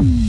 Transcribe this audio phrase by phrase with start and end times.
[0.00, 0.27] Mm-hmm.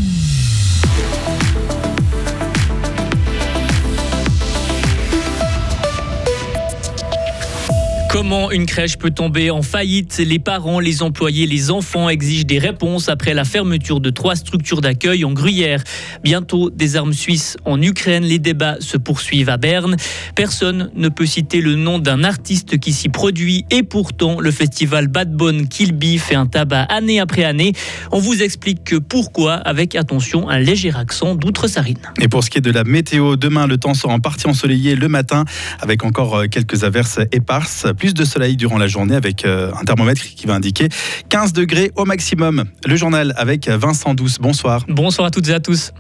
[8.19, 10.17] Comment une crèche peut tomber en faillite?
[10.17, 14.81] Les parents, les employés, les enfants exigent des réponses après la fermeture de trois structures
[14.81, 15.81] d'accueil en Gruyère.
[16.21, 18.25] Bientôt des armes suisses en Ukraine.
[18.25, 19.95] Les débats se poursuivent à Berne.
[20.35, 25.07] Personne ne peut citer le nom d'un artiste qui s'y produit et pourtant le festival
[25.07, 27.71] Bad Bone Kilby fait un tabac année après année.
[28.11, 32.01] On vous explique pourquoi avec attention un léger accent d'outre-sarine.
[32.19, 34.97] Et pour ce qui est de la météo, demain le temps sera en partie ensoleillé
[34.97, 35.45] le matin
[35.79, 40.21] avec encore euh, quelques averses éparses de soleil durant la journée avec euh, un thermomètre
[40.21, 40.89] qui va indiquer
[41.29, 42.65] 15 degrés au maximum.
[42.85, 44.37] Le journal avec Vincent Douce.
[44.39, 44.85] Bonsoir.
[44.87, 45.91] Bonsoir à toutes et à tous.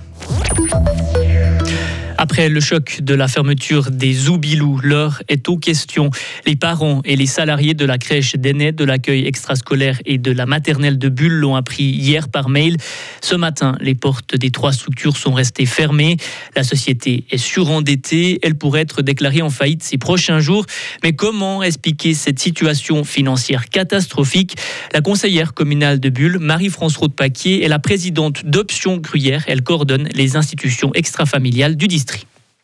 [2.21, 6.09] Après le choc de la fermeture des Zoubilous, l'heure est aux questions.
[6.45, 10.45] Les parents et les salariés de la crèche d'aînés, de l'accueil extrascolaire et de la
[10.45, 12.75] maternelle de Bulle l'ont appris hier par mail.
[13.21, 16.17] Ce matin, les portes des trois structures sont restées fermées.
[16.57, 18.39] La société est surendettée.
[18.43, 20.65] Elle pourrait être déclarée en faillite ces prochains jours.
[21.03, 24.57] Mais comment expliquer cette situation financière catastrophique?
[24.93, 29.45] La conseillère communale de Bulle, Marie-France Rodepaquier, est la présidente d'Option Gruyère.
[29.47, 32.08] Elle coordonne les institutions extrafamiliales du district.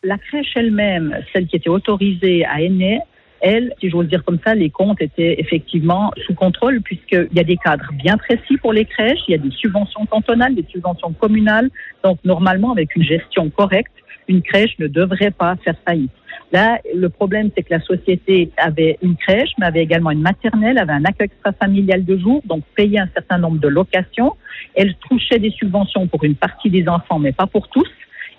[0.06, 3.00] La crèche elle-même, celle qui était autorisée à Aînés,
[3.40, 7.42] elle, si j'ose dire comme ça, les comptes étaient effectivement sous contrôle puisqu'il y a
[7.42, 11.12] des cadres bien précis pour les crèches, il y a des subventions cantonales, des subventions
[11.12, 11.70] communales.
[12.04, 13.92] Donc normalement, avec une gestion correcte,
[14.28, 16.12] une crèche ne devrait pas faire faillite.
[16.52, 20.78] Là, le problème, c'est que la société avait une crèche, mais avait également une maternelle,
[20.78, 24.36] avait un accueil extra-familial de jour, donc payait un certain nombre de locations.
[24.76, 27.88] Elle touchait des subventions pour une partie des enfants, mais pas pour tous.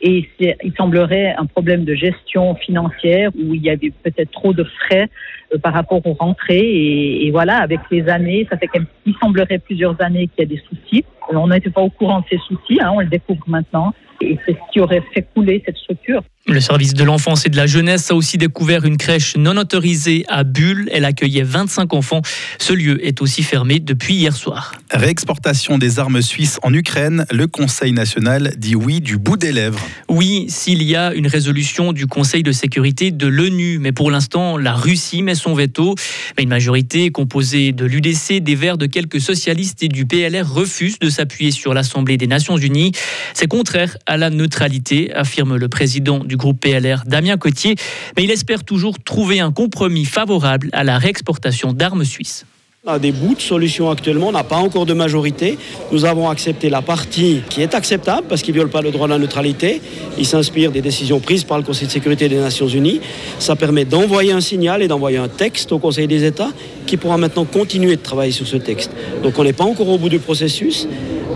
[0.01, 4.63] Et il semblerait un problème de gestion financière où il y avait peut-être trop de
[4.63, 5.09] frais
[5.53, 7.25] euh, par rapport aux rentrées.
[7.25, 10.61] Et, voilà, avec les années, ça fait qu'il semblerait plusieurs années qu'il y a des
[10.69, 11.03] soucis.
[11.29, 13.93] On n'était pas au courant de ces soucis, hein, on le découvre maintenant.
[14.21, 16.21] Et c'est ce qui aurait fait couler cette structure.
[16.47, 20.25] Le service de l'enfance et de la jeunesse a aussi découvert une crèche non autorisée
[20.27, 20.89] à Bulle.
[20.93, 22.21] Elle accueillait 25 enfants.
[22.57, 24.73] Ce lieu est aussi fermé depuis hier soir.
[24.91, 27.25] Réexportation des armes suisses en Ukraine.
[27.29, 29.79] Le Conseil national dit oui du bout des lèvres.
[30.07, 33.79] Oui, s'il y a une résolution du Conseil de sécurité de l'ONU.
[33.79, 35.95] Mais pour l'instant, la Russie met son veto.
[36.37, 40.99] Mais une majorité composée de l'UDC, des Verts, de quelques socialistes et du PLR refuse
[40.99, 42.93] de s'appuyer sur l'Assemblée des Nations Unies.
[43.33, 47.75] C'est contraire à la neutralité, affirme le président du groupe PLR, Damien Cotier,
[48.15, 52.45] mais il espère toujours trouver un compromis favorable à la réexportation d'armes suisses.
[52.89, 55.57] On a des bouts de solutions actuellement, on n'a pas encore de majorité.
[55.91, 59.07] Nous avons accepté la partie qui est acceptable parce qu'il ne viole pas le droit
[59.07, 59.81] de la neutralité.
[60.17, 63.01] Il s'inspire des décisions prises par le Conseil de sécurité des Nations Unies.
[63.39, 66.51] Ça permet d'envoyer un signal et d'envoyer un texte au Conseil des États
[66.85, 68.91] qui pourra maintenant continuer de travailler sur ce texte.
[69.21, 70.87] Donc on n'est pas encore au bout du processus,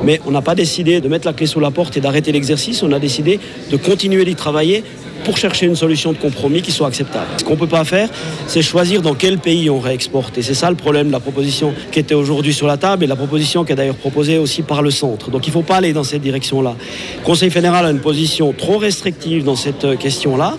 [0.06, 2.82] mais on n'a pas décidé de mettre la clé sous la porte et d'arrêter l'exercice.
[2.82, 4.86] On a décidé de continuer d'y travailler
[5.24, 7.28] pour chercher une solution de compromis qui soit acceptable.
[7.38, 8.10] Ce qu'on ne peut pas faire,
[8.48, 10.38] c'est choisir dans quel pays on réexporte.
[10.38, 13.08] Et c'est ça le problème de la proposition qui était aujourd'hui sur la table et
[13.08, 15.30] la proposition qui est d'ailleurs proposée aussi par le centre.
[15.30, 16.76] Donc il ne faut pas aller dans cette direction-là.
[17.20, 20.58] Le Conseil fédéral a une position trop restrictive dans cette question-là,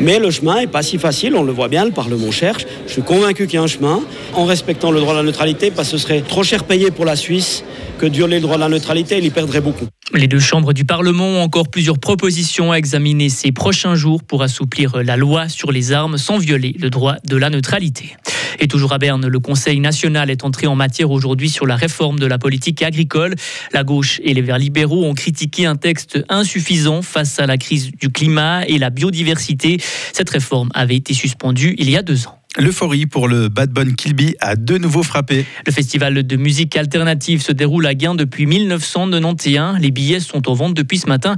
[0.00, 2.66] mais le chemin n'est pas si facile, on le voit bien, le Parlement cherche.
[2.86, 4.00] Je suis convaincu qu'il y a un chemin
[4.34, 7.04] en respectant le droit à la neutralité parce que ce serait trop cher payé pour
[7.04, 7.64] la Suisse
[8.08, 9.86] violer le droit à la neutralité, il y perdrait beaucoup.
[10.12, 14.42] Les deux chambres du Parlement ont encore plusieurs propositions à examiner ces prochains jours pour
[14.42, 18.16] assouplir la loi sur les armes sans violer le droit de la neutralité.
[18.60, 22.18] Et toujours à Berne, le Conseil national est entré en matière aujourd'hui sur la réforme
[22.18, 23.34] de la politique agricole.
[23.72, 27.90] La gauche et les Verts libéraux ont critiqué un texte insuffisant face à la crise
[27.92, 29.78] du climat et la biodiversité.
[30.12, 32.38] Cette réforme avait été suspendue il y a deux ans.
[32.56, 35.44] L'euphorie pour le Bad Bunny Kilby a de nouveau frappé.
[35.66, 39.80] Le festival de musique alternative se déroule à Gain depuis 1991.
[39.80, 41.34] Les billets sont en vente depuis ce matin.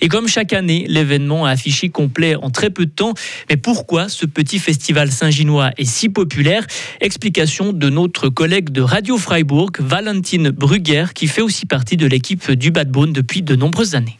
[0.00, 3.14] Et comme chaque année, l'événement a affiché complet en très peu de temps.
[3.48, 6.64] Mais pourquoi ce petit festival saint-ginois est si populaire?
[7.00, 12.48] Explication de notre collègue de Radio Freiburg, Valentine Brugger, qui fait aussi partie de l'équipe
[12.52, 14.19] du Bad Bone depuis de nombreuses années.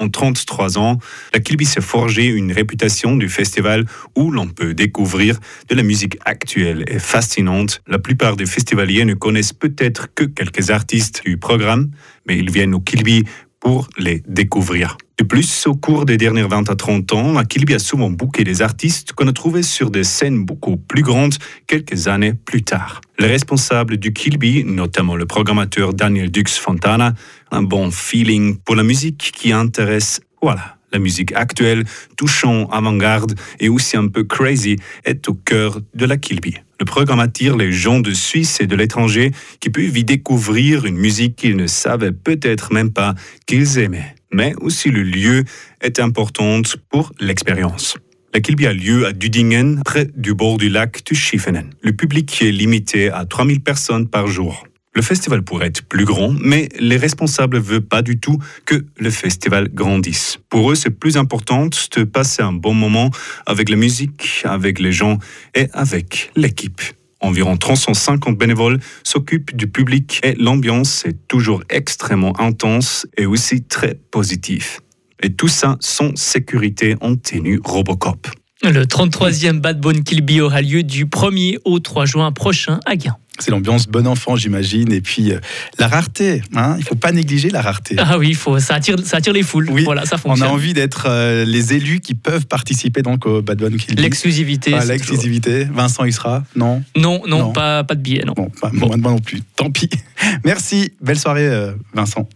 [0.00, 0.98] En 33 ans,
[1.34, 3.84] la Kilby s'est forgé une réputation du festival
[4.16, 5.38] où l'on peut découvrir
[5.68, 7.82] de la musique actuelle et fascinante.
[7.86, 11.90] La plupart des festivaliers ne connaissent peut-être que quelques artistes du programme,
[12.26, 13.24] mais ils viennent au Kilby
[13.60, 14.96] pour les découvrir.
[15.18, 18.42] De plus, au cours des dernières 20 à 30 ans, la Kilby a souvent booké
[18.42, 21.34] des artistes qu'on a trouvés sur des scènes beaucoup plus grandes
[21.66, 23.02] quelques années plus tard.
[23.18, 27.12] Le responsable du Kilby, notamment le programmateur Daniel Dux Fontana,
[27.50, 31.84] un bon feeling pour la musique qui intéresse, voilà, La musique actuelle,
[32.16, 36.56] touchant, avant-garde et aussi un peu crazy, est au cœur de la Kilby.
[36.80, 40.96] Le programme attire les gens de Suisse et de l'étranger qui peuvent y découvrir une
[40.96, 43.14] musique qu'ils ne savaient peut-être même pas
[43.46, 44.14] qu'ils aimaient.
[44.32, 45.44] Mais aussi le lieu
[45.82, 47.96] est important pour l'expérience.
[48.32, 51.70] La Kilby a lieu à Dudingen, près du bord du lac de Schiffenen.
[51.82, 54.64] Le public est limité à 3000 personnes par jour.
[54.92, 58.84] Le festival pourrait être plus grand, mais les responsables ne veulent pas du tout que
[58.98, 60.38] le festival grandisse.
[60.48, 63.10] Pour eux, c'est plus important de passer un bon moment
[63.46, 65.18] avec la musique, avec les gens
[65.54, 66.82] et avec l'équipe.
[67.20, 73.94] Environ 350 bénévoles s'occupent du public et l'ambiance est toujours extrêmement intense et aussi très
[74.10, 74.80] positive.
[75.22, 78.26] Et tout ça sans sécurité en tenue Robocop.
[78.62, 83.16] Le 33e Bad Bone Kilby aura lieu du 1er au 3 juin prochain à Gain.
[83.40, 84.92] C'est l'ambiance bon enfant, j'imagine.
[84.92, 85.40] Et puis, euh,
[85.78, 86.42] la rareté.
[86.54, 87.96] Hein il ne faut pas négliger la rareté.
[87.98, 89.68] Ah oui, faut, ça, attire, ça attire les foules.
[89.70, 90.48] Oui, voilà, ça On fonctionne.
[90.48, 93.96] a envie d'être euh, les élus qui peuvent participer donc au Bad One Kill.
[93.98, 94.74] L'exclusivité.
[94.78, 95.64] Ah, L'exclusivité.
[95.64, 96.44] Vincent, il sera?
[96.54, 96.82] Non?
[96.96, 97.52] Non, non, Non.
[97.52, 98.34] Pas, pas de billet, non.
[98.36, 99.40] Bon, pas- moi, moi non plus.
[99.56, 99.90] Tant pis.
[100.44, 100.92] Merci.
[101.00, 102.28] Belle soirée, euh, Vincent.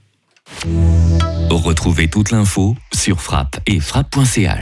[1.51, 4.51] Retrouvez toute l'info sur frappe et frappe.ch.